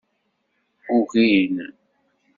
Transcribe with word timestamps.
Ugin. 0.95 1.55